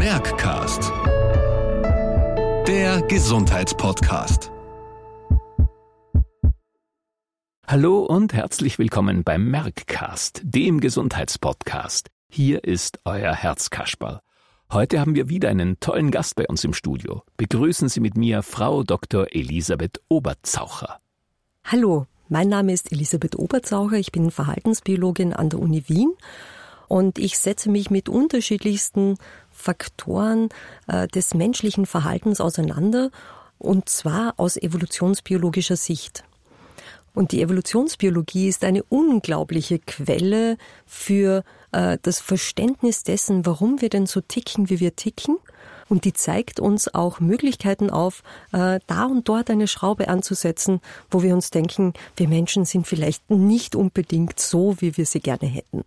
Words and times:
Merckcast. 0.00 0.90
Der 2.66 3.02
Gesundheitspodcast. 3.02 4.50
Hallo 7.66 8.06
und 8.06 8.32
herzlich 8.32 8.78
willkommen 8.78 9.24
beim 9.24 9.50
Merckcast, 9.50 10.40
dem 10.42 10.80
Gesundheitspodcast. 10.80 12.08
Hier 12.30 12.64
ist 12.64 13.00
euer 13.04 13.34
Herzkasperl. 13.34 14.20
Heute 14.72 15.00
haben 15.00 15.14
wir 15.14 15.28
wieder 15.28 15.50
einen 15.50 15.78
tollen 15.80 16.10
Gast 16.10 16.34
bei 16.34 16.46
uns 16.46 16.64
im 16.64 16.72
Studio. 16.72 17.22
Begrüßen 17.36 17.90
Sie 17.90 18.00
mit 18.00 18.16
mir 18.16 18.42
Frau 18.42 18.82
Dr. 18.84 19.26
Elisabeth 19.32 20.00
Oberzaucher. 20.08 20.98
Hallo, 21.62 22.06
mein 22.30 22.48
Name 22.48 22.72
ist 22.72 22.90
Elisabeth 22.90 23.36
Oberzaucher. 23.36 23.98
Ich 23.98 24.12
bin 24.12 24.30
Verhaltensbiologin 24.30 25.34
an 25.34 25.50
der 25.50 25.58
Uni 25.58 25.84
Wien 25.88 26.14
und 26.90 27.20
ich 27.20 27.38
setze 27.38 27.70
mich 27.70 27.88
mit 27.88 28.08
unterschiedlichsten 28.08 29.16
Faktoren 29.52 30.48
äh, 30.88 31.06
des 31.06 31.34
menschlichen 31.34 31.86
Verhaltens 31.86 32.40
auseinander 32.40 33.12
und 33.60 33.88
zwar 33.88 34.34
aus 34.38 34.56
evolutionsbiologischer 34.56 35.76
Sicht. 35.76 36.24
Und 37.14 37.30
die 37.30 37.42
Evolutionsbiologie 37.42 38.48
ist 38.48 38.64
eine 38.64 38.82
unglaubliche 38.82 39.78
Quelle 39.78 40.56
für 40.84 41.44
äh, 41.70 41.96
das 42.02 42.18
Verständnis 42.18 43.04
dessen, 43.04 43.46
warum 43.46 43.80
wir 43.80 43.88
denn 43.88 44.06
so 44.06 44.20
ticken, 44.20 44.68
wie 44.68 44.80
wir 44.80 44.96
ticken. 44.96 45.36
Und 45.88 46.04
die 46.04 46.12
zeigt 46.12 46.58
uns 46.58 46.92
auch 46.92 47.20
Möglichkeiten 47.20 47.90
auf, 47.90 48.24
äh, 48.50 48.80
da 48.88 49.04
und 49.04 49.28
dort 49.28 49.48
eine 49.48 49.68
Schraube 49.68 50.08
anzusetzen, 50.08 50.80
wo 51.08 51.22
wir 51.22 51.34
uns 51.34 51.50
denken, 51.50 51.92
wir 52.16 52.26
Menschen 52.26 52.64
sind 52.64 52.88
vielleicht 52.88 53.30
nicht 53.30 53.76
unbedingt 53.76 54.40
so, 54.40 54.74
wie 54.80 54.96
wir 54.96 55.06
sie 55.06 55.20
gerne 55.20 55.46
hätten. 55.46 55.84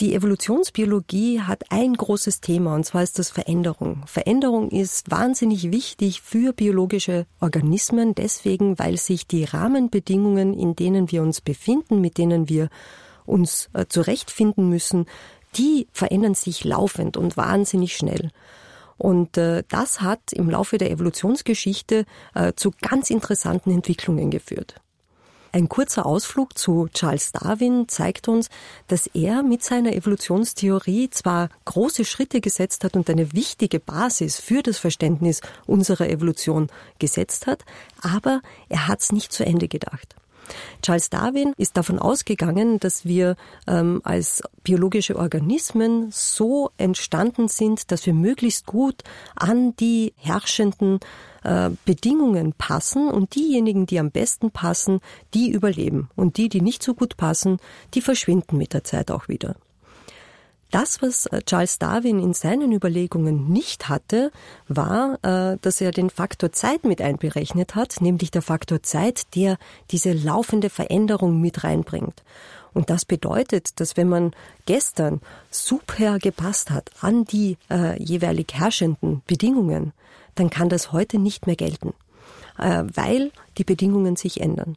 Die 0.00 0.14
Evolutionsbiologie 0.14 1.40
hat 1.40 1.72
ein 1.72 1.92
großes 1.94 2.40
Thema, 2.40 2.76
und 2.76 2.84
zwar 2.84 3.02
ist 3.02 3.18
das 3.18 3.30
Veränderung. 3.30 4.04
Veränderung 4.06 4.70
ist 4.70 5.10
wahnsinnig 5.10 5.72
wichtig 5.72 6.22
für 6.22 6.52
biologische 6.52 7.26
Organismen, 7.40 8.14
deswegen, 8.14 8.78
weil 8.78 8.96
sich 8.96 9.26
die 9.26 9.42
Rahmenbedingungen, 9.42 10.54
in 10.54 10.76
denen 10.76 11.10
wir 11.10 11.22
uns 11.22 11.40
befinden, 11.40 12.00
mit 12.00 12.16
denen 12.16 12.48
wir 12.48 12.68
uns 13.26 13.70
äh, 13.72 13.86
zurechtfinden 13.88 14.68
müssen, 14.68 15.06
die 15.56 15.88
verändern 15.90 16.34
sich 16.34 16.62
laufend 16.62 17.16
und 17.16 17.36
wahnsinnig 17.36 17.96
schnell. 17.96 18.30
Und 18.98 19.36
äh, 19.36 19.64
das 19.68 20.00
hat 20.00 20.32
im 20.32 20.48
Laufe 20.48 20.78
der 20.78 20.92
Evolutionsgeschichte 20.92 22.04
äh, 22.36 22.52
zu 22.54 22.70
ganz 22.80 23.10
interessanten 23.10 23.72
Entwicklungen 23.72 24.30
geführt. 24.30 24.76
Ein 25.50 25.68
kurzer 25.68 26.04
Ausflug 26.04 26.58
zu 26.58 26.88
Charles 26.92 27.32
Darwin 27.32 27.88
zeigt 27.88 28.28
uns, 28.28 28.50
dass 28.86 29.06
er 29.06 29.42
mit 29.42 29.62
seiner 29.62 29.94
Evolutionstheorie 29.94 31.08
zwar 31.10 31.48
große 31.64 32.04
Schritte 32.04 32.40
gesetzt 32.40 32.84
hat 32.84 32.96
und 32.96 33.08
eine 33.08 33.32
wichtige 33.32 33.80
Basis 33.80 34.38
für 34.38 34.62
das 34.62 34.78
Verständnis 34.78 35.40
unserer 35.66 36.10
Evolution 36.10 36.68
gesetzt 36.98 37.46
hat, 37.46 37.64
aber 38.02 38.42
er 38.68 38.88
hat 38.88 39.00
es 39.00 39.10
nicht 39.10 39.32
zu 39.32 39.44
Ende 39.44 39.68
gedacht. 39.68 40.16
Charles 40.82 41.10
Darwin 41.10 41.52
ist 41.56 41.76
davon 41.76 41.98
ausgegangen, 41.98 42.80
dass 42.80 43.04
wir 43.04 43.36
ähm, 43.66 44.00
als 44.04 44.42
biologische 44.62 45.16
Organismen 45.16 46.08
so 46.10 46.70
entstanden 46.76 47.48
sind, 47.48 47.90
dass 47.90 48.06
wir 48.06 48.14
möglichst 48.14 48.66
gut 48.66 49.02
an 49.34 49.74
die 49.76 50.12
herrschenden 50.16 51.00
äh, 51.44 51.70
Bedingungen 51.84 52.52
passen 52.52 53.08
und 53.08 53.34
diejenigen, 53.34 53.86
die 53.86 53.98
am 53.98 54.10
besten 54.10 54.50
passen, 54.50 55.00
die 55.34 55.50
überleben 55.50 56.10
und 56.16 56.36
die, 56.36 56.48
die 56.48 56.60
nicht 56.60 56.82
so 56.82 56.94
gut 56.94 57.16
passen, 57.16 57.58
die 57.94 58.00
verschwinden 58.00 58.56
mit 58.56 58.72
der 58.72 58.84
Zeit 58.84 59.10
auch 59.10 59.28
wieder. 59.28 59.56
Das, 60.70 61.00
was 61.00 61.26
äh, 61.26 61.40
Charles 61.42 61.78
Darwin 61.78 62.18
in 62.18 62.34
seinen 62.34 62.72
Überlegungen 62.72 63.50
nicht 63.50 63.88
hatte, 63.88 64.30
war, 64.68 65.18
äh, 65.22 65.56
dass 65.62 65.80
er 65.80 65.92
den 65.92 66.10
Faktor 66.10 66.52
Zeit 66.52 66.84
mit 66.84 67.00
einberechnet 67.00 67.74
hat, 67.74 68.00
nämlich 68.00 68.30
der 68.30 68.42
Faktor 68.42 68.82
Zeit, 68.82 69.34
der 69.34 69.56
diese 69.90 70.12
laufende 70.12 70.68
Veränderung 70.68 71.40
mit 71.40 71.64
reinbringt. 71.64 72.22
Und 72.74 72.90
das 72.90 73.06
bedeutet, 73.06 73.80
dass 73.80 73.96
wenn 73.96 74.08
man 74.08 74.32
gestern 74.66 75.20
super 75.50 76.18
gepasst 76.18 76.70
hat 76.70 76.90
an 77.00 77.24
die 77.24 77.56
äh, 77.70 78.00
jeweilig 78.02 78.52
herrschenden 78.52 79.22
Bedingungen, 79.26 79.92
dann 80.34 80.50
kann 80.50 80.68
das 80.68 80.92
heute 80.92 81.18
nicht 81.18 81.46
mehr 81.46 81.56
gelten, 81.56 81.94
äh, 82.58 82.84
weil 82.92 83.32
die 83.56 83.64
Bedingungen 83.64 84.16
sich 84.16 84.42
ändern. 84.42 84.76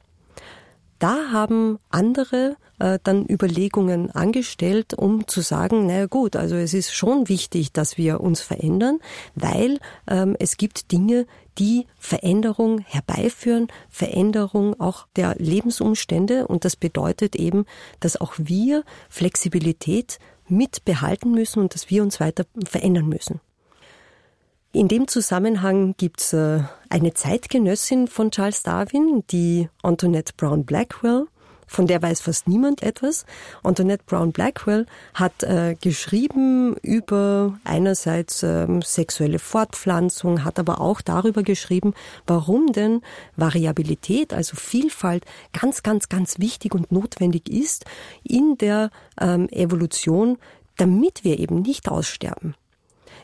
Da 1.02 1.32
haben 1.32 1.80
andere 1.90 2.58
äh, 2.78 3.00
dann 3.04 3.26
Überlegungen 3.28 4.12
angestellt, 4.12 4.94
um 4.94 5.28
zu 5.28 5.42
sagen, 5.42 5.88
naja 5.88 6.06
gut, 6.06 6.36
also 6.36 6.56
es 6.56 6.76
ist 6.76 6.94
schon 6.94 7.28
wichtig, 7.28 7.72
dass 7.72 7.98
wir 7.98 8.22
uns 8.22 8.42
verändern, 8.42 9.00
weil 9.34 9.80
ähm, 10.08 10.36
es 10.38 10.58
gibt 10.58 10.92
Dinge, 10.92 11.26
die 11.58 11.88
Veränderung 11.98 12.82
herbeiführen, 12.82 13.70
Veränderung 13.90 14.80
auch 14.80 15.08
der 15.16 15.34
Lebensumstände 15.40 16.46
und 16.46 16.66
das 16.66 16.76
bedeutet 16.76 17.36
eben, 17.36 17.66
dass 18.00 18.22
auch 18.22 18.36
wir 18.38 18.84
Flexibilität 19.10 20.20
mit 20.48 20.86
behalten 20.86 21.32
müssen 21.32 21.62
und 21.62 21.74
dass 21.74 21.90
wir 21.90 22.04
uns 22.04 22.20
weiter 22.20 22.46
verändern 22.64 23.08
müssen. 23.08 23.42
In 24.74 24.88
dem 24.88 25.10
Zusammenhang 25.10 25.96
gibt's 25.98 26.32
äh, 26.32 26.62
eine 26.90 27.14
Zeitgenössin 27.14 28.08
von 28.08 28.32
Charles 28.32 28.64
Darwin, 28.64 29.22
die 29.30 29.68
Antoinette 29.84 30.32
Brown 30.38 30.64
Blackwell. 30.64 31.26
Von 31.68 31.88
der 31.88 32.02
weiß 32.02 32.22
fast 32.22 32.48
niemand 32.48 32.82
etwas. 32.82 33.26
Antoinette 33.64 34.06
Brown 34.06 34.32
Blackwell 34.32 34.86
hat 35.14 35.44
äh, 35.44 35.76
geschrieben 35.82 36.78
über 36.84 37.60
einerseits 37.66 38.44
äh, 38.44 38.66
sexuelle 38.82 39.40
Fortpflanzung, 39.40 40.46
hat 40.46 40.58
aber 40.58 40.80
auch 40.80 41.02
darüber 41.02 41.44
geschrieben, 41.44 41.94
warum 42.26 42.72
denn 42.72 43.02
Variabilität, 43.36 44.34
also 44.34 44.56
Vielfalt, 44.56 45.26
ganz, 45.52 45.84
ganz, 45.84 46.08
ganz 46.08 46.40
wichtig 46.40 46.74
und 46.74 46.94
notwendig 46.94 47.50
ist 47.50 47.84
in 48.24 48.58
der 48.58 48.90
ähm, 49.20 49.50
Evolution, 49.50 50.38
damit 50.78 51.26
wir 51.26 51.40
eben 51.40 51.62
nicht 51.62 51.90
aussterben. 51.90 52.56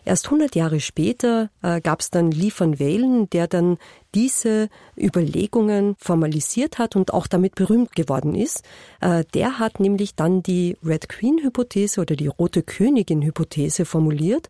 Erst 0.08 0.28
100 0.28 0.56
Jahre 0.56 0.80
später 0.80 1.50
äh, 1.62 1.82
gab 1.82 2.00
es 2.00 2.10
dann 2.10 2.32
Lee 2.32 2.54
van 2.58 2.80
Walen, 2.80 3.30
der 3.30 3.48
dann 3.48 3.78
diese 4.16 4.70
Überlegungen 4.98 5.98
formalisiert 6.00 6.78
hat 6.78 6.96
und 6.96 7.14
auch 7.14 7.28
damit 7.28 7.56
berühmt 7.56 7.94
geworden 7.94 8.34
ist. 8.34 8.64
Äh, 9.02 9.26
der 9.34 9.60
hat 9.60 9.82
nämlich 9.82 10.16
dann 10.16 10.42
die 10.42 10.78
Red 10.82 11.10
Queen 11.10 11.40
Hypothese 11.44 12.00
oder 12.00 12.16
die 12.16 12.28
Rote 12.28 12.64
Königin 12.64 13.22
Hypothese 13.22 13.84
formuliert, 13.84 14.50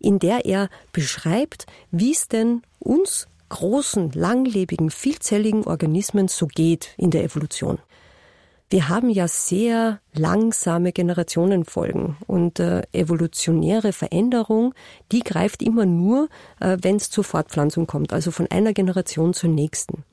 in 0.00 0.18
der 0.18 0.46
er 0.46 0.68
beschreibt, 0.92 1.66
wie 1.92 2.10
es 2.10 2.26
denn 2.26 2.62
uns 2.80 3.28
großen, 3.50 4.10
langlebigen, 4.14 4.90
vielzelligen 4.90 5.62
Organismen 5.62 6.26
so 6.26 6.48
geht 6.48 6.88
in 6.96 7.12
der 7.12 7.22
Evolution. 7.22 7.78
Wir 8.70 8.90
haben 8.90 9.08
ja 9.08 9.28
sehr 9.28 10.00
langsame 10.12 10.92
Generationenfolgen 10.92 12.18
und 12.26 12.60
äh, 12.60 12.82
evolutionäre 12.92 13.94
Veränderung, 13.94 14.74
die 15.10 15.20
greift 15.20 15.62
immer 15.62 15.86
nur, 15.86 16.28
äh, 16.60 16.76
wenn 16.82 16.96
es 16.96 17.08
zur 17.08 17.24
Fortpflanzung 17.24 17.86
kommt, 17.86 18.12
also 18.12 18.30
von 18.30 18.46
einer 18.50 18.74
Generation 18.74 19.32
zur 19.32 19.48
nächsten. 19.48 20.04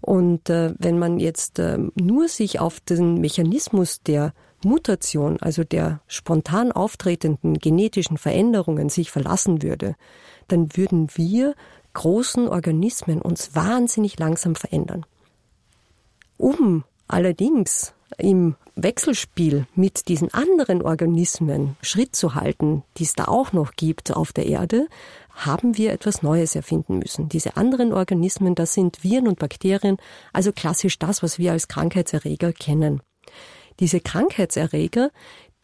Und 0.00 0.50
äh, 0.50 0.74
wenn 0.78 0.98
man 0.98 1.20
jetzt 1.20 1.60
äh, 1.60 1.78
nur 1.94 2.26
sich 2.28 2.58
auf 2.58 2.80
den 2.80 3.20
Mechanismus 3.20 4.02
der 4.02 4.34
Mutation, 4.64 5.38
also 5.40 5.62
der 5.62 6.00
spontan 6.08 6.72
auftretenden 6.72 7.58
genetischen 7.58 8.18
Veränderungen 8.18 8.88
sich 8.88 9.12
verlassen 9.12 9.62
würde, 9.62 9.94
dann 10.48 10.76
würden 10.76 11.08
wir 11.14 11.54
großen 11.92 12.48
Organismen 12.48 13.22
uns 13.22 13.54
wahnsinnig 13.54 14.18
langsam 14.18 14.56
verändern. 14.56 15.06
Um 16.36 16.82
Allerdings 17.08 17.94
im 18.18 18.56
Wechselspiel 18.76 19.66
mit 19.74 20.08
diesen 20.08 20.32
anderen 20.34 20.82
Organismen 20.82 21.76
Schritt 21.82 22.16
zu 22.16 22.34
halten, 22.34 22.82
die 22.96 23.04
es 23.04 23.14
da 23.14 23.26
auch 23.26 23.52
noch 23.52 23.72
gibt 23.72 24.14
auf 24.14 24.32
der 24.32 24.46
Erde, 24.46 24.88
haben 25.30 25.76
wir 25.76 25.92
etwas 25.92 26.22
Neues 26.22 26.54
erfinden 26.54 26.98
müssen. 26.98 27.28
Diese 27.28 27.56
anderen 27.56 27.92
Organismen, 27.92 28.54
das 28.54 28.74
sind 28.74 29.02
Viren 29.02 29.28
und 29.28 29.38
Bakterien, 29.38 29.96
also 30.32 30.52
klassisch 30.52 30.98
das, 30.98 31.22
was 31.22 31.38
wir 31.38 31.52
als 31.52 31.68
Krankheitserreger 31.68 32.52
kennen. 32.52 33.00
Diese 33.80 34.00
Krankheitserreger, 34.00 35.10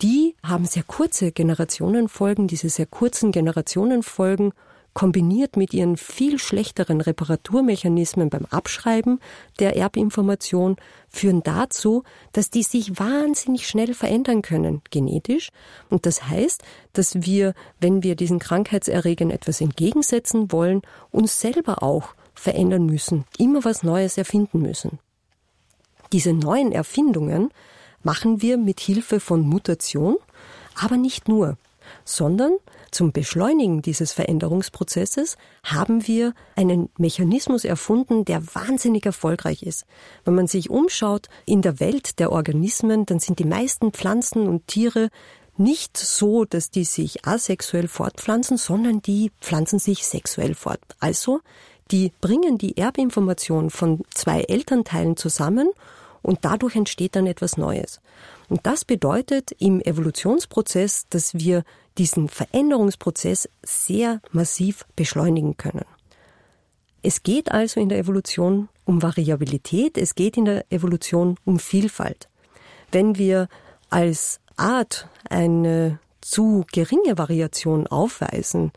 die 0.02 0.34
haben 0.42 0.64
sehr 0.64 0.82
kurze 0.82 1.30
Generationenfolgen. 1.30 2.48
Diese 2.48 2.68
sehr 2.68 2.86
kurzen 2.86 3.32
Generationenfolgen 3.32 4.52
kombiniert 4.92 5.56
mit 5.56 5.72
ihren 5.72 5.96
viel 5.96 6.38
schlechteren 6.38 7.00
Reparaturmechanismen 7.00 8.28
beim 8.28 8.44
Abschreiben 8.46 9.20
der 9.58 9.76
Erbinformation 9.76 10.76
führen 11.08 11.42
dazu, 11.42 12.02
dass 12.32 12.50
die 12.50 12.62
sich 12.62 12.98
wahnsinnig 12.98 13.66
schnell 13.66 13.94
verändern 13.94 14.42
können, 14.42 14.82
genetisch. 14.90 15.50
Und 15.88 16.06
das 16.06 16.28
heißt, 16.28 16.62
dass 16.92 17.22
wir, 17.22 17.54
wenn 17.80 18.02
wir 18.02 18.16
diesen 18.16 18.38
Krankheitserregern 18.38 19.30
etwas 19.30 19.60
entgegensetzen 19.60 20.50
wollen, 20.52 20.82
uns 21.10 21.40
selber 21.40 21.82
auch 21.82 22.14
verändern 22.34 22.86
müssen, 22.86 23.24
immer 23.38 23.64
was 23.64 23.82
Neues 23.82 24.18
erfinden 24.18 24.60
müssen. 24.62 24.98
Diese 26.12 26.32
neuen 26.32 26.72
Erfindungen 26.72 27.50
machen 28.02 28.42
wir 28.42 28.56
mit 28.56 28.80
Hilfe 28.80 29.20
von 29.20 29.42
Mutation, 29.42 30.16
aber 30.74 30.96
nicht 30.96 31.28
nur. 31.28 31.56
Sondern 32.04 32.52
zum 32.90 33.12
Beschleunigen 33.12 33.82
dieses 33.82 34.12
Veränderungsprozesses 34.12 35.36
haben 35.62 36.06
wir 36.06 36.34
einen 36.56 36.88
Mechanismus 36.98 37.64
erfunden, 37.64 38.24
der 38.24 38.42
wahnsinnig 38.54 39.06
erfolgreich 39.06 39.62
ist. 39.62 39.86
Wenn 40.24 40.34
man 40.34 40.46
sich 40.46 40.70
umschaut 40.70 41.28
in 41.46 41.62
der 41.62 41.78
Welt 41.80 42.18
der 42.18 42.32
Organismen, 42.32 43.06
dann 43.06 43.20
sind 43.20 43.38
die 43.38 43.44
meisten 43.44 43.92
Pflanzen 43.92 44.48
und 44.48 44.66
Tiere 44.66 45.10
nicht 45.56 45.96
so, 45.96 46.44
dass 46.44 46.70
die 46.70 46.84
sich 46.84 47.26
asexuell 47.26 47.86
fortpflanzen, 47.86 48.56
sondern 48.56 49.02
die 49.02 49.30
pflanzen 49.40 49.78
sich 49.78 50.06
sexuell 50.06 50.54
fort. 50.54 50.80
Also, 50.98 51.40
die 51.90 52.12
bringen 52.20 52.56
die 52.56 52.76
Erbinformation 52.76 53.70
von 53.70 54.00
zwei 54.14 54.42
Elternteilen 54.42 55.16
zusammen 55.16 55.70
und 56.22 56.40
dadurch 56.42 56.76
entsteht 56.76 57.16
dann 57.16 57.26
etwas 57.26 57.56
Neues. 57.56 58.00
Und 58.50 58.66
das 58.66 58.84
bedeutet 58.84 59.52
im 59.58 59.80
Evolutionsprozess, 59.80 61.06
dass 61.08 61.34
wir 61.34 61.62
diesen 61.98 62.28
Veränderungsprozess 62.28 63.48
sehr 63.62 64.20
massiv 64.32 64.84
beschleunigen 64.96 65.56
können. 65.56 65.84
Es 67.00 67.22
geht 67.22 67.52
also 67.52 67.80
in 67.80 67.88
der 67.88 67.98
Evolution 67.98 68.68
um 68.84 69.02
Variabilität, 69.02 69.96
es 69.96 70.16
geht 70.16 70.36
in 70.36 70.46
der 70.46 70.70
Evolution 70.70 71.36
um 71.44 71.60
Vielfalt. 71.60 72.28
Wenn 72.90 73.16
wir 73.16 73.48
als 73.88 74.40
Art 74.56 75.08
eine 75.30 76.00
zu 76.20 76.66
geringe 76.72 77.16
Variation 77.16 77.86
aufweisen, 77.86 78.72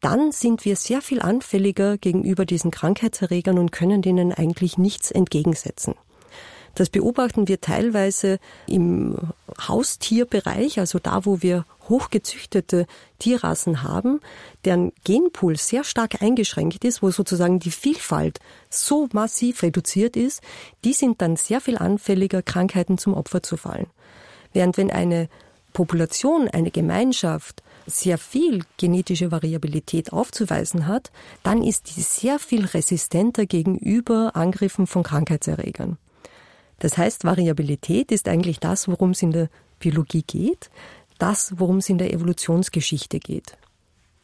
dann 0.00 0.32
sind 0.32 0.64
wir 0.64 0.76
sehr 0.76 1.02
viel 1.02 1.20
anfälliger 1.20 1.98
gegenüber 1.98 2.46
diesen 2.46 2.70
Krankheitserregern 2.70 3.58
und 3.58 3.72
können 3.72 4.00
denen 4.00 4.32
eigentlich 4.32 4.78
nichts 4.78 5.10
entgegensetzen. 5.10 5.94
Das 6.78 6.90
beobachten 6.90 7.48
wir 7.48 7.60
teilweise 7.60 8.38
im 8.68 9.16
Haustierbereich, 9.66 10.78
also 10.78 11.00
da, 11.00 11.26
wo 11.26 11.42
wir 11.42 11.64
hochgezüchtete 11.88 12.86
Tierrassen 13.18 13.82
haben, 13.82 14.20
deren 14.64 14.92
Genpool 15.02 15.56
sehr 15.56 15.82
stark 15.82 16.22
eingeschränkt 16.22 16.84
ist, 16.84 17.02
wo 17.02 17.10
sozusagen 17.10 17.58
die 17.58 17.72
Vielfalt 17.72 18.38
so 18.70 19.08
massiv 19.12 19.64
reduziert 19.64 20.16
ist, 20.16 20.40
die 20.84 20.92
sind 20.92 21.20
dann 21.20 21.34
sehr 21.34 21.60
viel 21.60 21.78
anfälliger, 21.78 22.42
Krankheiten 22.42 22.96
zum 22.96 23.14
Opfer 23.14 23.42
zu 23.42 23.56
fallen. 23.56 23.88
Während 24.52 24.76
wenn 24.76 24.92
eine 24.92 25.28
Population, 25.72 26.46
eine 26.46 26.70
Gemeinschaft 26.70 27.64
sehr 27.86 28.18
viel 28.18 28.62
genetische 28.76 29.32
Variabilität 29.32 30.12
aufzuweisen 30.12 30.86
hat, 30.86 31.10
dann 31.42 31.64
ist 31.64 31.96
die 31.96 32.02
sehr 32.02 32.38
viel 32.38 32.66
resistenter 32.66 33.46
gegenüber 33.46 34.36
Angriffen 34.36 34.86
von 34.86 35.02
Krankheitserregern. 35.02 35.98
Das 36.78 36.96
heißt, 36.96 37.24
Variabilität 37.24 38.12
ist 38.12 38.28
eigentlich 38.28 38.60
das, 38.60 38.88
worum 38.88 39.10
es 39.10 39.22
in 39.22 39.32
der 39.32 39.48
Biologie 39.78 40.22
geht, 40.26 40.70
das, 41.18 41.54
worum 41.56 41.78
es 41.78 41.88
in 41.88 41.98
der 41.98 42.12
Evolutionsgeschichte 42.12 43.18
geht. 43.18 43.56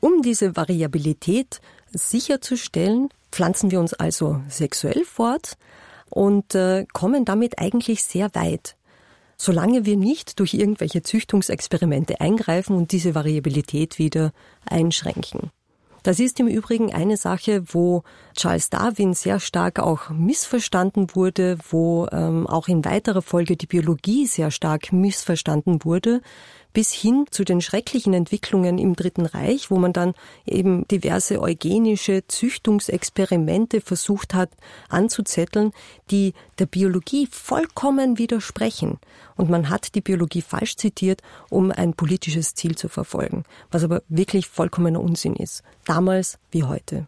Um 0.01 0.23
diese 0.23 0.57
Variabilität 0.57 1.61
sicherzustellen, 1.93 3.09
pflanzen 3.33 3.71
wir 3.71 3.81
uns 3.81 3.95
also 3.95 4.43
sexuell 4.49 5.05
fort 5.05 5.57
und 6.11 6.55
äh, 6.55 6.87
kommen 6.93 7.25
damit 7.25 7.59
eigentlich 7.59 8.05
sehr 8.05 8.35
weit. 8.35 8.77
Solange 9.37 9.85
wir 9.85 9.97
nicht 9.97 10.39
durch 10.39 10.55
irgendwelche 10.55 11.03
Züchtungsexperimente 11.03 12.21
eingreifen 12.21 12.77
und 12.77 12.93
diese 12.93 13.15
Variabilität 13.15 13.99
wieder 13.99 14.33
einschränken. 14.65 15.51
Das 16.05 16.21
ist 16.21 16.39
im 16.39 16.49
Übrigen 16.49 16.93
eine 16.93 17.17
Sache, 17.17 17.65
wo 17.73 18.03
Charles 18.37 18.69
Darwin 18.69 19.15
sehr 19.15 19.41
stark 19.41 19.79
auch 19.81 20.11
missverstanden 20.11 21.07
wurde, 21.15 21.57
wo 21.71 22.07
ähm, 22.13 22.47
auch 22.47 22.69
in 22.69 22.85
weiterer 22.85 23.23
Folge 23.23 23.57
die 23.57 23.67
Biologie 23.67 24.27
sehr 24.27 24.51
stark 24.51 24.93
missverstanden 24.93 25.83
wurde, 25.83 26.21
bis 26.75 26.93
hin 26.93 27.25
zu 27.31 27.45
den 27.45 27.63
schrecklichen 27.63 28.13
Entwicklungen 28.13 28.77
im 28.77 28.95
Dritten 28.95 29.25
Reich, 29.25 29.71
wo 29.71 29.79
man 29.79 29.95
dann 29.95 30.13
eben 30.45 30.87
diverse 30.89 31.41
eugenische 31.41 32.27
Züchtungsexperimente 32.29 33.81
versucht 33.81 34.35
hat 34.35 34.51
anzuzetteln, 34.91 35.73
die 36.11 36.35
der 36.59 36.67
Biologie 36.67 37.27
vollkommen 37.31 38.19
widersprechen. 38.19 38.99
Und 39.37 39.49
man 39.49 39.71
hat 39.71 39.95
die 39.95 40.03
Biologie 40.03 40.43
falsch 40.43 40.77
zitiert, 40.77 41.23
um 41.49 41.71
ein 41.71 41.95
politisches 41.95 42.55
Ziel 42.55 42.77
zu 42.77 42.89
verfolgen, 42.89 43.45
was 43.71 43.85
aber 43.85 44.03
wirklich 44.09 44.49
vollkommener 44.49 45.01
Unsinn 45.01 45.37
ist, 45.37 45.63
damals 45.87 46.39
wie 46.51 46.65
heute. 46.65 47.07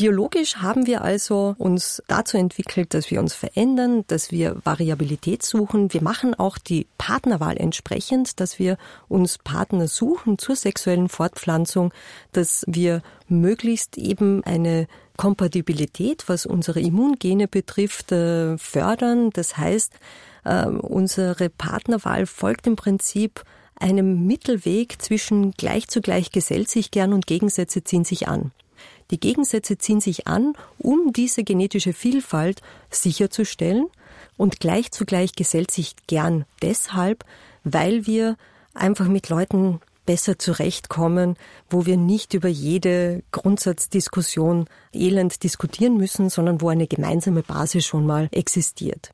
Biologisch 0.00 0.56
haben 0.56 0.86
wir 0.86 1.02
also 1.02 1.54
uns 1.58 2.02
dazu 2.08 2.38
entwickelt, 2.38 2.94
dass 2.94 3.10
wir 3.10 3.20
uns 3.20 3.34
verändern, 3.34 4.04
dass 4.06 4.32
wir 4.32 4.56
Variabilität 4.64 5.42
suchen. 5.42 5.92
Wir 5.92 6.02
machen 6.02 6.32
auch 6.34 6.56
die 6.56 6.86
Partnerwahl 6.96 7.58
entsprechend, 7.58 8.40
dass 8.40 8.58
wir 8.58 8.78
uns 9.08 9.36
Partner 9.36 9.88
suchen 9.88 10.38
zur 10.38 10.56
sexuellen 10.56 11.10
Fortpflanzung, 11.10 11.92
dass 12.32 12.64
wir 12.66 13.02
möglichst 13.28 13.98
eben 13.98 14.42
eine 14.44 14.86
Kompatibilität, 15.18 16.30
was 16.30 16.46
unsere 16.46 16.80
Immungene 16.80 17.46
betrifft, 17.46 18.10
äh, 18.10 18.56
fördern. 18.56 19.28
Das 19.34 19.58
heißt, 19.58 19.92
äh, 20.46 20.64
unsere 20.64 21.50
Partnerwahl 21.50 22.24
folgt 22.24 22.66
im 22.66 22.76
Prinzip 22.76 23.44
einem 23.78 24.26
Mittelweg 24.26 25.02
zwischen 25.02 25.50
gleich 25.50 25.88
zu 25.88 26.00
gleich 26.00 26.30
gesellt 26.30 26.70
sich 26.70 26.90
gern 26.90 27.12
und 27.12 27.26
Gegensätze 27.26 27.84
ziehen 27.84 28.06
sich 28.06 28.28
an. 28.28 28.52
Die 29.10 29.20
Gegensätze 29.20 29.78
ziehen 29.78 30.00
sich 30.00 30.26
an, 30.26 30.54
um 30.78 31.12
diese 31.12 31.44
genetische 31.44 31.92
Vielfalt 31.92 32.62
sicherzustellen 32.90 33.86
und 34.36 34.60
gleich 34.60 34.92
zugleich 34.92 35.32
gesellt 35.32 35.70
sich 35.70 35.94
gern 36.06 36.44
deshalb, 36.62 37.24
weil 37.64 38.06
wir 38.06 38.36
einfach 38.74 39.08
mit 39.08 39.28
Leuten 39.28 39.80
besser 40.06 40.38
zurechtkommen, 40.38 41.36
wo 41.68 41.86
wir 41.86 41.96
nicht 41.96 42.34
über 42.34 42.48
jede 42.48 43.22
Grundsatzdiskussion 43.32 44.66
elend 44.92 45.42
diskutieren 45.42 45.96
müssen, 45.96 46.30
sondern 46.30 46.60
wo 46.60 46.68
eine 46.68 46.86
gemeinsame 46.86 47.42
Basis 47.42 47.84
schon 47.84 48.06
mal 48.06 48.28
existiert. 48.32 49.12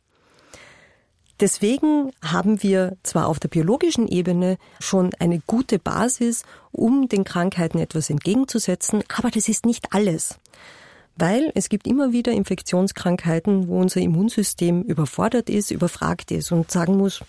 Deswegen 1.40 2.12
haben 2.22 2.62
wir 2.62 2.96
zwar 3.02 3.28
auf 3.28 3.38
der 3.38 3.48
biologischen 3.48 4.08
Ebene 4.08 4.56
schon 4.80 5.12
eine 5.18 5.40
gute 5.46 5.78
Basis, 5.78 6.44
um 6.72 7.08
den 7.08 7.24
Krankheiten 7.24 7.78
etwas 7.78 8.08
entgegenzusetzen, 8.08 9.02
aber 9.14 9.30
das 9.30 9.48
ist 9.48 9.66
nicht 9.66 9.92
alles. 9.92 10.38
Weil 11.16 11.50
es 11.54 11.68
gibt 11.68 11.86
immer 11.86 12.12
wieder 12.12 12.32
Infektionskrankheiten, 12.32 13.68
wo 13.68 13.80
unser 13.80 14.00
Immunsystem 14.00 14.82
überfordert 14.82 15.48
ist, 15.48 15.70
überfragt 15.70 16.30
ist 16.30 16.52
und 16.52 16.70
sagen 16.70 16.96
muss, 16.96 17.22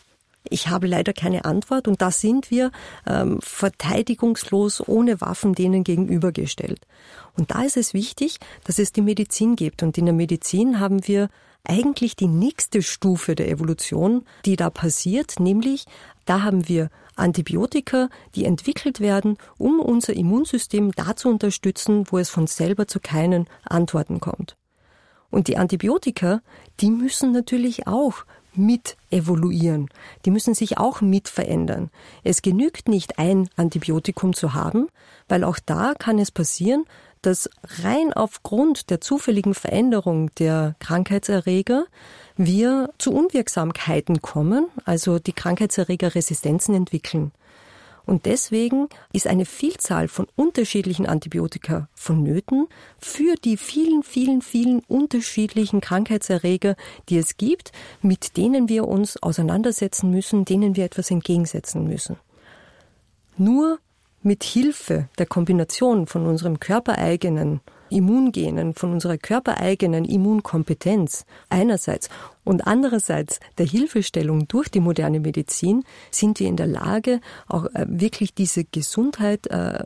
ich 0.50 0.70
habe 0.70 0.88
leider 0.88 1.14
keine 1.14 1.46
Antwort 1.46 1.88
und 1.88 2.02
da 2.02 2.12
sind 2.12 2.52
wir 2.52 2.72
ähm, 3.06 3.40
verteidigungslos 3.42 4.88
ohne 4.88 5.20
Waffen 5.20 5.54
denen 5.54 5.84
gegenübergestellt. 5.84 6.80
Und 7.36 7.52
da 7.52 7.64
ist 7.64 7.78
es 7.78 7.94
wichtig, 7.94 8.40
dass 8.64 8.80
es 8.80 8.92
die 8.92 9.02
Medizin 9.02 9.56
gibt. 9.56 9.84
Und 9.84 9.98
in 9.98 10.06
der 10.06 10.14
Medizin 10.14 10.80
haben 10.80 11.06
wir 11.08 11.30
eigentlich 11.68 12.16
die 12.16 12.28
nächste 12.28 12.82
Stufe 12.82 13.36
der 13.36 13.50
Evolution, 13.50 14.24
die 14.46 14.56
da 14.56 14.70
passiert, 14.70 15.40
nämlich 15.40 15.86
da 16.26 16.44
haben 16.44 16.68
wir 16.68 16.90
Antibiotika, 17.16 18.10
die 18.36 18.46
entwickelt 18.46 19.00
werden, 19.00 19.38
um 19.58 19.80
unser 19.80 20.14
Immunsystem 20.14 20.92
da 20.92 21.16
zu 21.16 21.30
unterstützen, 21.30 22.06
wo 22.10 22.18
es 22.18 22.30
von 22.30 22.48
selber 22.48 22.88
zu 22.88 23.00
keinen 23.00 23.48
Antworten 23.64 24.20
kommt. 24.20 24.56
Und 25.30 25.48
die 25.48 25.58
Antibiotika, 25.58 26.42
die 26.80 26.92
müssen 26.92 27.32
natürlich 27.32 27.88
auch 27.88 28.26
mit 28.58 28.98
evoluieren. 29.10 29.90
Die 30.26 30.32
müssen 30.32 30.54
sich 30.54 30.78
auch 30.78 31.02
mit 31.02 31.30
verändern. 31.30 31.90
Es 32.24 32.42
genügt 32.42 32.88
nicht, 32.88 33.20
ein 33.20 33.50
Antibiotikum 33.56 34.34
zu 34.34 34.54
haben, 34.54 34.88
weil 35.28 35.44
auch 35.44 35.60
da 35.66 35.94
kann 35.98 36.20
es 36.20 36.32
passieren, 36.32 36.86
dass 37.22 37.50
rein 37.84 38.14
aufgrund 38.14 38.90
der 38.90 39.02
zufälligen 39.02 39.54
Veränderung 39.54 40.34
der 40.36 40.76
Krankheitserreger 40.80 41.86
wir 42.36 42.92
zu 43.00 43.12
Unwirksamkeiten 43.12 44.22
kommen, 44.22 44.68
also 44.86 45.20
die 45.20 45.34
Krankheitserreger 45.34 46.16
Resistenzen 46.16 46.76
entwickeln. 46.76 47.32
Und 48.08 48.26
deswegen 48.26 48.88
ist 49.12 49.28
eine 49.28 49.44
Vielzahl 49.44 50.08
von 50.08 50.28
unterschiedlichen 50.38 51.06
Antibiotika 51.06 51.90
vonnöten 51.94 52.68
für 52.98 53.36
die 53.36 53.58
vielen, 53.58 54.02
vielen, 54.02 54.42
vielen 54.42 54.80
unterschiedlichen 54.88 55.82
Krankheitserreger, 55.82 56.78
die 57.10 57.18
es 57.18 57.36
gibt, 57.36 57.74
mit 58.02 58.38
denen 58.38 58.70
wir 58.70 58.88
uns 58.88 59.22
auseinandersetzen 59.22 60.10
müssen, 60.10 60.46
denen 60.46 60.78
wir 60.78 60.86
etwas 60.86 61.12
entgegensetzen 61.12 61.86
müssen. 61.86 62.16
Nur 63.36 63.78
mit 64.22 64.46
Hilfe 64.46 65.10
der 65.18 65.26
Kombination 65.26 66.08
von 66.08 66.26
unserem 66.26 66.62
körpereigenen 66.62 67.60
Immungenen, 67.90 68.74
von 68.74 68.92
unserer 68.92 69.18
körpereigenen 69.18 70.06
Immunkompetenz 70.06 71.26
einerseits 71.50 72.10
und 72.44 72.66
andererseits 72.66 73.40
der 73.58 73.66
Hilfestellung 73.66 74.48
durch 74.48 74.70
die 74.70 74.80
moderne 74.80 75.20
Medizin 75.20 75.84
sind 76.12 76.40
wir 76.40 76.48
in 76.48 76.56
der 76.56 76.68
Lage, 76.68 77.20
auch 77.48 77.66
äh, 77.66 77.86
wirklich 77.88 78.34
diese 78.34 78.64
Gesundheit 78.64 79.48
äh, 79.48 79.84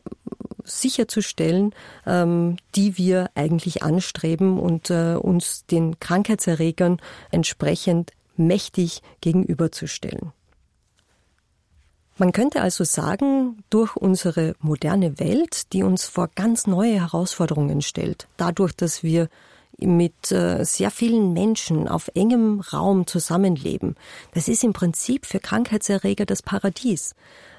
sicherzustellen, 0.64 1.74
ähm, 2.06 2.58
die 2.76 2.98
wir 2.98 3.30
eigentlich 3.36 3.84
anstreben 3.84 4.60
und 4.60 4.90
äh, 4.90 5.16
uns 5.16 5.66
den 5.66 6.00
Krankheitserregern 6.00 7.02
entsprechend 7.32 8.12
mächtig 8.38 9.02
gegenüberzustellen. 9.22 10.32
Man 12.22 12.34
könnte 12.34 12.62
also 12.62 12.84
sagen, 12.84 13.64
durch 13.72 13.96
unsere 13.96 14.54
moderne 14.60 15.18
Welt, 15.18 15.74
die 15.74 15.82
uns 15.82 16.06
vor 16.06 16.30
ganz 16.36 16.68
neue 16.68 17.00
Herausforderungen 17.02 17.82
stellt, 17.82 18.28
dadurch, 18.38 18.74
dass 18.74 19.02
wir 19.02 19.28
mit 19.80 20.32
äh, 20.32 20.64
sehr 20.64 20.92
vielen 20.92 21.34
Menschen 21.34 21.88
auf 21.88 22.12
engem 22.14 22.60
Raum 22.60 23.08
zusammenleben, 23.08 23.96
das 24.36 24.50
ist 24.50 24.64
im 24.64 24.72
Prinzip 24.72 25.26
für 25.26 25.40
Krankheitserreger 25.40 26.28
das 26.28 26.44
Paradies. 26.44 27.16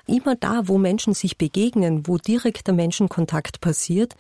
Immer 0.07 0.37
da, 0.37 0.69
wo 0.69 0.79
Menschen 0.79 1.13
sich 1.13 1.37
begegnen, 1.39 2.07
wo 2.07 2.19
direkter 2.19 2.73
Menschenkontakt 2.73 3.61
passiert, 3.61 4.15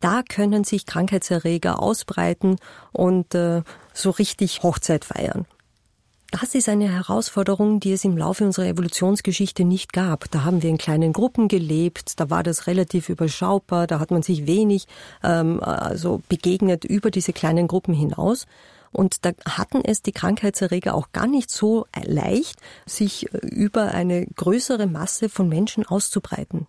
da 0.00 0.20
können 0.22 0.64
sich 0.64 0.84
Krankheitserreger 0.84 1.80
ausbreiten 1.82 2.56
und 2.92 3.34
äh, 3.34 3.62
so 3.94 4.10
richtig 4.10 4.62
Hochzeit 4.62 5.06
feiern. 5.06 5.46
Das 6.38 6.54
ist 6.54 6.68
eine 6.68 6.90
Herausforderung, 6.90 7.80
die 7.80 7.92
es 7.92 8.04
im 8.04 8.18
Laufe 8.18 8.44
unserer 8.44 8.66
Evolutionsgeschichte 8.66 9.64
nicht 9.64 9.94
gab. 9.94 10.30
Da 10.30 10.44
haben 10.44 10.62
wir 10.62 10.68
in 10.68 10.76
kleinen 10.76 11.14
Gruppen 11.14 11.48
gelebt, 11.48 12.20
da 12.20 12.28
war 12.28 12.42
das 12.42 12.66
relativ 12.66 13.08
überschaubar, 13.08 13.86
da 13.86 14.00
hat 14.00 14.10
man 14.10 14.20
sich 14.20 14.46
wenig 14.46 14.86
ähm, 15.24 15.62
also 15.62 16.20
begegnet 16.28 16.84
über 16.84 17.10
diese 17.10 17.32
kleinen 17.32 17.68
Gruppen 17.68 17.94
hinaus. 17.94 18.46
Und 18.92 19.24
da 19.24 19.30
hatten 19.48 19.80
es 19.82 20.02
die 20.02 20.12
Krankheitserreger 20.12 20.94
auch 20.94 21.10
gar 21.12 21.26
nicht 21.26 21.50
so 21.50 21.86
leicht, 22.04 22.60
sich 22.84 23.32
über 23.32 23.92
eine 23.92 24.26
größere 24.26 24.86
Masse 24.86 25.30
von 25.30 25.48
Menschen 25.48 25.86
auszubreiten. 25.86 26.66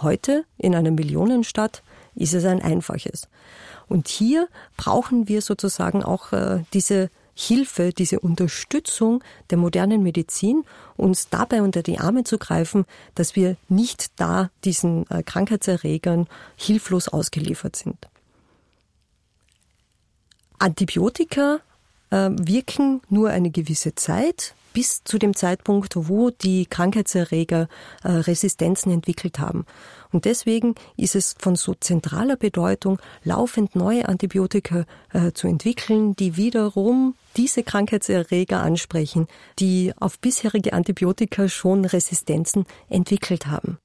Heute 0.00 0.46
in 0.56 0.74
einer 0.74 0.92
Millionenstadt 0.92 1.82
ist 2.14 2.32
es 2.32 2.46
ein 2.46 2.62
einfaches. 2.62 3.28
Und 3.86 4.08
hier 4.08 4.48
brauchen 4.78 5.28
wir 5.28 5.42
sozusagen 5.42 6.02
auch 6.02 6.32
äh, 6.32 6.64
diese 6.72 7.10
Hilfe, 7.34 7.92
diese 7.92 8.20
Unterstützung 8.20 9.22
der 9.50 9.58
modernen 9.58 10.02
Medizin, 10.02 10.64
uns 10.96 11.28
dabei 11.28 11.62
unter 11.62 11.82
die 11.82 11.98
Arme 11.98 12.24
zu 12.24 12.38
greifen, 12.38 12.84
dass 13.14 13.36
wir 13.36 13.56
nicht 13.68 14.12
da 14.20 14.50
diesen 14.64 15.08
äh, 15.10 15.22
Krankheitserregern 15.22 16.26
hilflos 16.56 17.08
ausgeliefert 17.08 17.76
sind. 17.76 17.96
Antibiotika 20.58 21.60
äh, 22.10 22.30
wirken 22.32 23.00
nur 23.08 23.30
eine 23.30 23.50
gewisse 23.50 23.94
Zeit 23.94 24.54
bis 24.72 25.04
zu 25.04 25.18
dem 25.18 25.34
Zeitpunkt, 25.34 25.94
wo 25.96 26.30
die 26.30 26.66
Krankheitserreger 26.66 27.68
äh, 28.02 28.08
Resistenzen 28.08 28.92
entwickelt 28.92 29.38
haben. 29.38 29.64
Und 30.12 30.24
deswegen 30.24 30.74
ist 30.96 31.14
es 31.14 31.34
von 31.38 31.56
so 31.56 31.74
zentraler 31.74 32.36
Bedeutung, 32.36 32.98
laufend 33.22 33.76
neue 33.76 34.08
Antibiotika 34.08 34.84
äh, 35.12 35.32
zu 35.32 35.46
entwickeln, 35.46 36.16
die 36.16 36.36
wiederum 36.36 37.14
diese 37.36 37.62
Krankheitserreger 37.62 38.60
ansprechen, 38.60 39.28
die 39.58 39.92
auf 39.98 40.18
bisherige 40.18 40.72
Antibiotika 40.72 41.48
schon 41.48 41.84
Resistenzen 41.84 42.64
entwickelt 42.88 43.46
haben. 43.46 43.78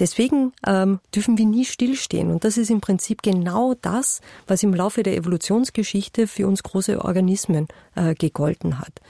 Deswegen 0.00 0.52
ähm, 0.66 0.98
dürfen 1.14 1.38
wir 1.38 1.46
nie 1.46 1.64
stillstehen. 1.64 2.30
Und 2.30 2.42
das 2.42 2.56
ist 2.56 2.68
im 2.68 2.80
Prinzip 2.80 3.22
genau 3.22 3.74
das, 3.80 4.20
was 4.46 4.64
im 4.64 4.74
Laufe 4.74 5.04
der 5.04 5.16
Evolutionsgeschichte 5.16 6.26
für 6.26 6.48
uns 6.48 6.64
große 6.64 7.04
Organismen 7.04 7.68
äh, 7.94 8.14
gegolten 8.14 8.80
hat 8.80 9.00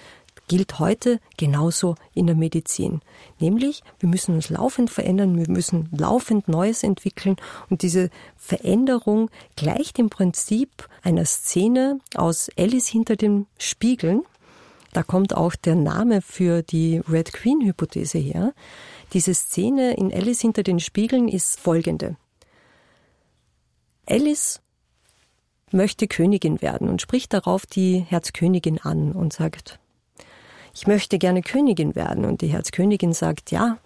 gilt 0.48 0.78
heute 0.78 1.20
genauso 1.36 1.94
in 2.12 2.26
der 2.26 2.36
Medizin. 2.36 3.00
Nämlich, 3.38 3.82
wir 3.98 4.08
müssen 4.08 4.34
uns 4.34 4.50
laufend 4.50 4.90
verändern, 4.90 5.38
wir 5.38 5.48
müssen 5.48 5.88
laufend 5.96 6.48
Neues 6.48 6.82
entwickeln 6.82 7.36
und 7.70 7.82
diese 7.82 8.10
Veränderung 8.36 9.30
gleicht 9.56 9.98
im 9.98 10.10
Prinzip 10.10 10.88
einer 11.02 11.24
Szene 11.24 11.98
aus 12.14 12.50
Alice 12.58 12.88
hinter 12.88 13.16
den 13.16 13.46
Spiegeln. 13.58 14.22
Da 14.92 15.02
kommt 15.02 15.36
auch 15.36 15.56
der 15.56 15.74
Name 15.74 16.22
für 16.22 16.62
die 16.62 16.98
Red 17.08 17.32
Queen 17.32 17.60
Hypothese 17.60 18.18
her. 18.18 18.54
Diese 19.12 19.34
Szene 19.34 19.96
in 19.96 20.12
Alice 20.12 20.40
hinter 20.40 20.62
den 20.62 20.78
Spiegeln 20.78 21.28
ist 21.28 21.58
folgende. 21.58 22.16
Alice 24.06 24.60
möchte 25.72 26.06
Königin 26.06 26.62
werden 26.62 26.88
und 26.88 27.02
spricht 27.02 27.32
darauf 27.32 27.66
die 27.66 27.98
Herzkönigin 27.98 28.78
an 28.80 29.12
und 29.12 29.32
sagt, 29.32 29.80
ich 30.74 30.86
möchte 30.86 31.18
gerne 31.18 31.42
Königin 31.42 31.94
werden. 31.94 32.24
Und 32.24 32.40
die 32.40 32.48
Herzkönigin 32.48 33.12
sagt, 33.12 33.50
ja, 33.50 33.78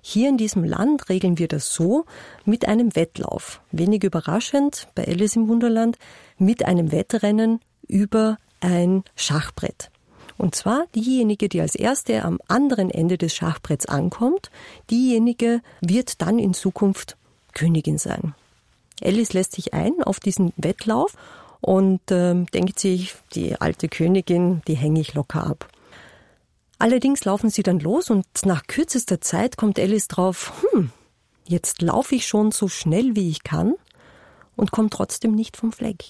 hier 0.00 0.28
in 0.28 0.38
diesem 0.38 0.64
Land 0.64 1.08
regeln 1.08 1.38
wir 1.38 1.48
das 1.48 1.72
so 1.72 2.06
mit 2.44 2.66
einem 2.66 2.94
Wettlauf. 2.96 3.60
Wenig 3.72 4.04
überraschend 4.04 4.88
bei 4.94 5.06
Alice 5.06 5.36
im 5.36 5.48
Wunderland 5.48 5.98
mit 6.38 6.64
einem 6.64 6.92
Wettrennen 6.92 7.60
über 7.86 8.38
ein 8.60 9.04
Schachbrett. 9.16 9.90
Und 10.38 10.54
zwar 10.54 10.84
diejenige, 10.94 11.48
die 11.48 11.60
als 11.60 11.74
erste 11.74 12.24
am 12.24 12.40
anderen 12.46 12.90
Ende 12.90 13.16
des 13.16 13.34
Schachbretts 13.34 13.86
ankommt, 13.86 14.50
diejenige 14.90 15.62
wird 15.80 16.20
dann 16.20 16.38
in 16.38 16.54
Zukunft 16.54 17.16
Königin 17.54 17.98
sein. 17.98 18.34
Alice 19.02 19.32
lässt 19.32 19.52
sich 19.52 19.74
ein 19.74 20.02
auf 20.02 20.20
diesen 20.20 20.52
Wettlauf 20.56 21.14
und 21.60 22.10
äh, 22.10 22.34
denkt 22.52 22.78
sich, 22.78 23.14
die 23.34 23.60
alte 23.60 23.88
Königin, 23.88 24.62
die 24.68 24.76
hänge 24.76 25.00
ich 25.00 25.14
locker 25.14 25.46
ab. 25.46 25.68
Allerdings 26.78 27.24
laufen 27.24 27.50
sie 27.50 27.62
dann 27.62 27.80
los 27.80 28.10
und 28.10 28.26
nach 28.44 28.66
kürzester 28.66 29.20
Zeit 29.20 29.56
kommt 29.56 29.78
Alice 29.78 30.08
drauf, 30.08 30.52
hm, 30.72 30.90
jetzt 31.46 31.80
laufe 31.80 32.14
ich 32.14 32.26
schon 32.26 32.52
so 32.52 32.68
schnell 32.68 33.16
wie 33.16 33.30
ich 33.30 33.44
kann 33.44 33.74
und 34.56 34.72
komme 34.72 34.90
trotzdem 34.90 35.34
nicht 35.34 35.56
vom 35.56 35.72
Fleck. 35.72 36.04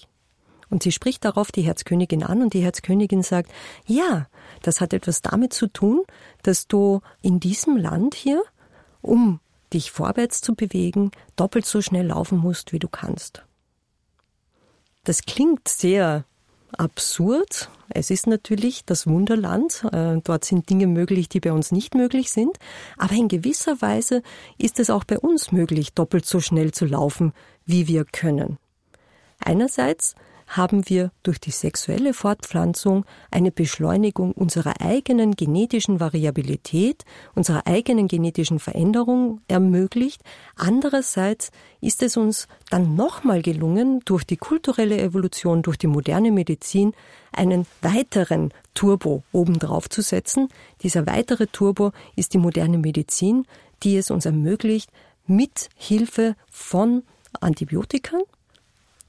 Und 0.68 0.82
sie 0.82 0.90
spricht 0.90 1.24
darauf 1.24 1.52
die 1.52 1.62
Herzkönigin 1.62 2.24
an 2.24 2.42
und 2.42 2.52
die 2.52 2.62
Herzkönigin 2.62 3.22
sagt, 3.22 3.52
ja, 3.86 4.26
das 4.62 4.80
hat 4.80 4.92
etwas 4.92 5.22
damit 5.22 5.52
zu 5.52 5.68
tun, 5.68 6.02
dass 6.42 6.66
du 6.66 7.00
in 7.22 7.38
diesem 7.38 7.76
Land 7.76 8.16
hier, 8.16 8.42
um 9.00 9.38
dich 9.72 9.92
vorwärts 9.92 10.40
zu 10.40 10.56
bewegen, 10.56 11.12
doppelt 11.36 11.66
so 11.66 11.82
schnell 11.82 12.06
laufen 12.06 12.38
musst, 12.38 12.72
wie 12.72 12.80
du 12.80 12.88
kannst. 12.88 13.44
Das 15.04 15.22
klingt 15.22 15.68
sehr 15.68 16.24
absurd. 16.76 17.70
Es 17.88 18.10
ist 18.10 18.26
natürlich 18.26 18.84
das 18.84 19.06
Wunderland. 19.06 19.84
Äh, 19.92 20.18
dort 20.22 20.44
sind 20.44 20.68
Dinge 20.68 20.86
möglich, 20.86 21.28
die 21.28 21.40
bei 21.40 21.52
uns 21.52 21.72
nicht 21.72 21.94
möglich 21.94 22.30
sind. 22.30 22.58
Aber 22.96 23.14
in 23.14 23.28
gewisser 23.28 23.80
Weise 23.80 24.22
ist 24.58 24.80
es 24.80 24.90
auch 24.90 25.04
bei 25.04 25.18
uns 25.18 25.52
möglich, 25.52 25.92
doppelt 25.92 26.26
so 26.26 26.40
schnell 26.40 26.72
zu 26.72 26.84
laufen, 26.84 27.32
wie 27.64 27.86
wir 27.86 28.04
können. 28.04 28.58
Einerseits 29.38 30.14
haben 30.46 30.88
wir 30.88 31.10
durch 31.22 31.40
die 31.40 31.50
sexuelle 31.50 32.14
Fortpflanzung 32.14 33.04
eine 33.30 33.50
Beschleunigung 33.50 34.32
unserer 34.32 34.80
eigenen 34.80 35.34
genetischen 35.34 36.00
Variabilität, 36.00 37.04
unserer 37.34 37.66
eigenen 37.66 38.08
genetischen 38.08 38.58
Veränderung 38.58 39.40
ermöglicht. 39.48 40.22
Andererseits 40.54 41.50
ist 41.80 42.02
es 42.02 42.16
uns 42.16 42.48
dann 42.70 42.94
nochmal 42.94 43.42
gelungen, 43.42 44.00
durch 44.04 44.24
die 44.24 44.36
kulturelle 44.36 44.98
Evolution, 44.98 45.62
durch 45.62 45.78
die 45.78 45.88
moderne 45.88 46.30
Medizin, 46.30 46.92
einen 47.32 47.66
weiteren 47.82 48.52
Turbo 48.74 49.22
obendrauf 49.32 49.88
zu 49.88 50.02
setzen. 50.02 50.48
Dieser 50.82 51.06
weitere 51.06 51.46
Turbo 51.46 51.92
ist 52.14 52.34
die 52.34 52.38
moderne 52.38 52.78
Medizin, 52.78 53.46
die 53.82 53.96
es 53.96 54.10
uns 54.10 54.26
ermöglicht, 54.26 54.90
mit 55.26 55.68
Hilfe 55.76 56.36
von 56.50 57.02
Antibiotika, 57.40 58.18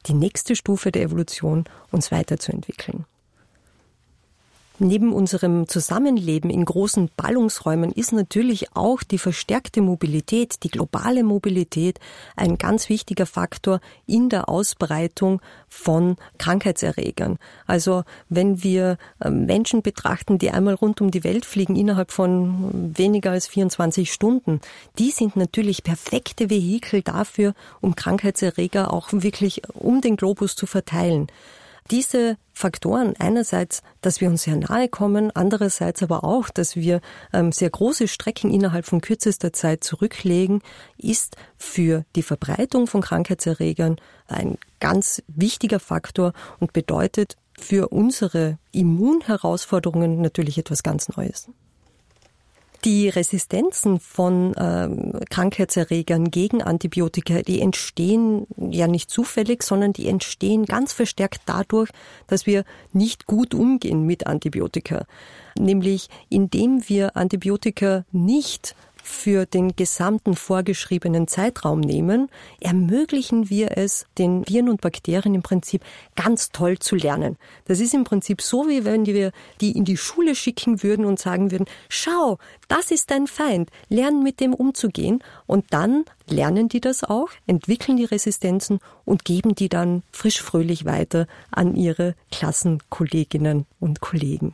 die 0.08 0.14
nächste 0.14 0.56
Stufe 0.56 0.92
der 0.92 1.04
Evolution, 1.04 1.66
uns 1.92 2.12
weiterzuentwickeln. 2.12 3.06
Neben 4.79 5.12
unserem 5.12 5.67
Zusammenleben 5.67 6.51
in 6.51 6.63
großen 6.63 7.10
Ballungsräumen 7.17 7.91
ist 7.91 8.13
natürlich 8.13 8.75
auch 8.75 9.01
die 9.01 9.17
verstärkte 9.17 9.81
Mobilität, 9.81 10.63
die 10.63 10.69
globale 10.69 11.24
Mobilität 11.24 12.00
ein 12.36 12.60
ganz 12.60 12.88
wichtiger 12.88 13.25
Faktor 13.25 13.79
in 14.05 14.29
der 14.29 14.50
Ausbreitung 14.50 15.41
von 15.67 16.15
Krankheitserregern. 16.38 17.39
Also 17.65 18.03
wenn 18.29 18.62
wir 18.62 19.00
ähm, 19.19 19.48
Menschen 19.48 19.81
betrachten, 19.81 20.38
die 20.38 20.51
einmal 20.51 20.75
rund 20.75 21.01
um 21.01 21.10
die 21.10 21.24
Welt 21.24 21.46
fliegen 21.46 21.75
innerhalb 21.75 22.12
von 22.12 22.96
weniger 22.96 23.31
als 23.31 23.48
24 23.48 24.13
Stunden, 24.13 24.62
die 25.00 25.10
sind 25.10 25.36
natürlich 25.36 25.84
perfekte 25.84 26.51
Vehikel 26.51 27.01
dafür, 27.01 27.55
um 27.81 27.96
Krankheitserreger 27.96 28.93
auch 28.93 29.10
wirklich 29.12 29.63
um 29.74 30.01
den 30.01 30.17
Globus 30.17 30.55
zu 30.55 30.67
verteilen. 30.67 31.27
Diese 31.91 32.38
Faktoren, 32.53 33.13
einerseits, 33.17 33.82
dass 34.01 34.20
wir 34.20 34.29
uns 34.29 34.44
sehr 34.44 34.58
nahe 34.58 34.89
kommen, 34.89 35.32
andererseits 35.34 36.03
aber 36.03 36.24
auch, 36.24 36.50
dass 36.50 36.75
wir 36.75 37.01
ähm, 37.32 37.51
sehr 37.51 37.70
große 37.70 38.08
Strecken 38.08 38.51
innerhalb 38.51 38.86
von 38.86 39.00
kürzester 39.00 39.53
Zeit 39.53 39.84
zurücklegen, 39.84 40.62
ist 40.98 41.38
für 41.56 42.03
die 42.15 42.24
Verbreitung 42.24 42.88
von 42.88 43.01
Krankheitserregern 43.01 43.98
ein 44.27 44.58
ganz 44.79 45.24
wichtiger 45.27 45.79
Faktor 45.79 46.34
und 46.60 46.74
bedeutet 46.74 47.36
für 47.58 47.89
unsere 47.89 48.58
Immunherausforderungen 48.72 50.22
natürlich 50.22 50.58
etwas 50.58 50.84
ganz 50.84 51.10
Neues. 51.15 51.50
Die 52.86 53.10
Resistenzen 53.10 54.00
von 54.00 54.53
äh, 54.53 55.25
Krankheitserregern 55.29 56.29
gegen 56.29 56.62
Antibiotika, 56.62 57.41
die 57.41 57.60
entstehen 57.60 58.46
ja 58.57 58.88
nicht 58.88 59.10
zufällig, 59.10 59.63
sondern 59.63 59.93
die 59.93 60.07
entstehen 60.07 60.65
ganz 60.65 60.93
verstärkt 60.93 61.41
dadurch, 61.48 61.89
dass 62.27 62.46
wir 62.46 62.63
nicht 62.93 63.25
gut 63.25 63.55
umgehen 63.55 64.05
mit 64.05 64.27
Antibiotika. 64.27 65.05
Nämlich 65.57 66.10
indem 66.29 66.88
wir 66.88 67.17
Antibiotika 67.17 68.05
nicht 68.12 68.75
für 69.08 69.46
den 69.46 69.76
gesamten 69.76 70.36
vorgeschriebenen 70.36 71.28
Zeitraum 71.28 71.80
nehmen, 71.80 72.30
ermöglichen 72.60 73.50
wir 73.50 73.78
es 73.78 74.06
den 74.18 74.48
Viren 74.48 74.70
und 74.70 74.82
Bakterien 74.82 75.34
im 75.34 75.42
Prinzip 75.42 75.82
ganz 76.16 76.52
toll 76.52 76.78
zu 76.78 76.96
lernen. 76.96 77.38
Das 77.66 77.80
ist 77.80 77.94
im 77.94 78.04
Prinzip 78.04 78.42
so, 78.42 78.68
wie 78.68 78.84
wenn 78.84 79.06
wir 79.06 79.32
die 79.62 79.72
in 79.72 79.86
die 79.86 79.98
Schule 79.98 80.36
schicken 80.36 80.84
würden 80.84 81.06
und 81.06 81.20
sagen 81.20 81.52
würden, 81.52 81.68
schau, 81.88 82.38
das 82.68 82.92
ist 82.92 83.10
dein 83.10 83.28
Feind, 83.28 83.70
lern 83.88 84.24
mit 84.24 84.40
dem 84.42 84.54
umzugehen 84.54 85.24
und 85.46 85.66
dann 85.70 86.04
lernen 86.30 86.68
die 86.68 86.82
das 86.82 87.04
auch, 87.04 87.30
entwickeln 87.48 87.98
die 87.98 88.06
Resistenzen 88.06 88.80
und 89.06 89.24
geben 89.24 89.56
die 89.56 89.70
dann 89.70 90.04
frisch 90.12 90.42
fröhlich 90.42 90.84
weiter 90.84 91.28
an 91.50 91.76
ihre 91.76 92.16
Klassenkolleginnen 92.32 93.66
und 93.80 94.02
Kollegen. 94.02 94.54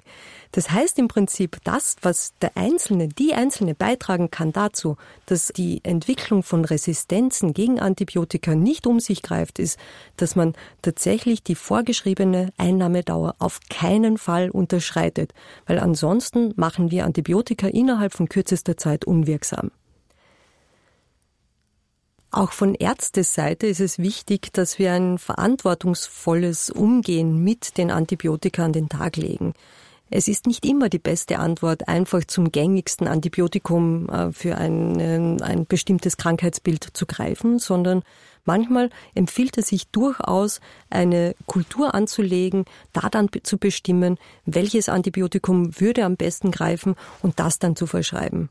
Das 0.54 0.70
heißt 0.70 1.00
im 1.00 1.08
Prinzip, 1.08 1.58
das, 1.64 1.96
was 2.04 2.34
der 2.40 2.56
Einzelne, 2.56 3.08
die 3.08 3.34
Einzelne 3.34 3.74
beitragen 3.74 4.30
kann 4.30 4.54
dazu, 4.54 4.98
dass 5.26 5.48
die 5.48 5.84
Entwicklung 5.84 6.44
von 6.44 6.64
Resistenzen 6.64 7.56
gegen 7.56 7.80
Antibiotika 7.80 8.54
nicht 8.54 8.86
um 8.86 9.00
sich 9.00 9.24
greift, 9.24 9.58
ist, 9.58 9.80
dass 10.16 10.36
man 10.36 10.54
tatsächlich 10.84 11.42
die 11.42 11.56
vorgeschriebene 11.56 12.54
Einnahmedauer 12.58 13.34
auf 13.40 13.62
keinen 13.72 14.20
Fall 14.20 14.52
unterschreitet, 14.52 15.34
weil 15.66 15.80
ansonsten 15.80 16.54
machen 16.56 16.92
wir 16.92 17.06
Antibiotika 17.06 17.68
innerhalb 17.68 18.14
von 18.14 18.30
kürzester 18.30 18.78
Zeit 18.78 19.06
unwirksam. 19.06 19.72
Auch 22.30 22.52
von 22.52 22.76
Ärzteseite 22.76 23.66
ist 23.66 23.80
es 23.80 23.98
wichtig, 23.98 24.54
dass 24.54 24.78
wir 24.78 24.94
ein 24.94 25.18
verantwortungsvolles 25.18 26.70
Umgehen 26.70 27.44
mit 27.44 27.80
den 27.80 27.90
Antibiotika 27.90 28.66
an 28.66 28.74
den 28.74 28.88
Tag 28.88 29.18
legen. 29.18 29.56
Es 30.10 30.28
ist 30.28 30.46
nicht 30.46 30.66
immer 30.66 30.90
die 30.90 31.00
beste 31.00 31.40
Antwort, 31.40 31.88
einfach 31.88 32.24
zum 32.26 32.52
gängigsten 32.52 33.08
Antibiotikum 33.08 34.10
äh, 34.10 34.32
für 34.32 34.58
ein, 34.58 35.42
ein 35.42 35.66
bestimmtes 35.66 36.18
Krankheitsbild 36.18 36.90
zu 36.94 37.06
greifen, 37.06 37.58
sondern 37.58 38.04
manchmal 38.46 38.90
empfiehlt 39.16 39.58
es 39.58 39.68
sich 39.70 39.88
durchaus, 39.88 40.60
eine 40.90 41.36
Kultur 41.48 41.96
anzulegen, 41.96 42.66
da 42.92 43.10
dann 43.10 43.30
zu 43.44 43.58
bestimmen, 43.58 44.18
welches 44.46 44.90
Antibiotikum 44.90 45.80
würde 45.80 46.06
am 46.06 46.16
besten 46.16 46.52
greifen 46.52 46.96
und 47.22 47.40
das 47.40 47.58
dann 47.58 47.76
zu 47.76 47.88
verschreiben. 47.88 48.50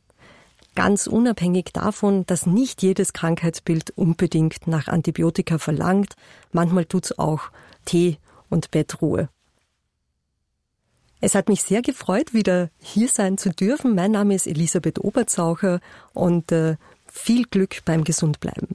Ganz 0.74 1.06
unabhängig 1.06 1.66
davon, 1.74 2.24
dass 2.26 2.46
nicht 2.46 2.82
jedes 2.82 3.12
Krankheitsbild 3.12 3.90
unbedingt 3.90 4.66
nach 4.66 4.88
Antibiotika 4.88 5.58
verlangt, 5.58 6.14
manchmal 6.50 6.86
tut's 6.86 7.18
auch 7.18 7.50
Tee 7.84 8.16
und 8.48 8.70
Bettruhe. 8.70 9.28
Es 11.24 11.36
hat 11.36 11.48
mich 11.48 11.62
sehr 11.62 11.82
gefreut, 11.82 12.34
wieder 12.34 12.68
hier 12.80 13.06
sein 13.06 13.38
zu 13.38 13.50
dürfen. 13.50 13.94
Mein 13.94 14.10
Name 14.10 14.34
ist 14.34 14.48
Elisabeth 14.48 14.98
Oberzaucher 14.98 15.78
und 16.12 16.50
äh, 16.50 16.74
viel 17.06 17.44
Glück 17.44 17.84
beim 17.84 18.02
Gesundbleiben. 18.02 18.74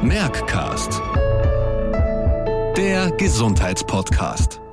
Merckcast. 0.00 1.02
Der 2.74 3.10
Gesundheitspodcast. 3.18 4.63